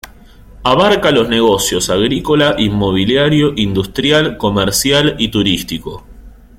Abarca 0.63 1.11
los 1.11 1.29
negocios 1.29 1.91
agrícola, 1.91 2.55
inmobiliario, 2.57 3.53
industrial, 3.55 4.35
comercial 4.35 5.15
y 5.19 5.27
turístico. 5.29 6.03